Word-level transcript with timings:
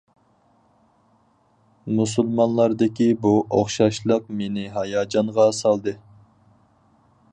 مۇسۇلمانلاردىكى 1.99 3.09
بۇ 3.25 3.33
ئوخشاشلىق 3.59 4.33
مېنى 4.41 4.65
ھاياجانغا 4.79 5.47
سالدى. 5.59 5.95